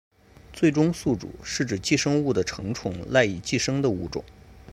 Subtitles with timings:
[0.51, 4.23] 最终宿主是指寄生物的成虫赖以寄生的物种。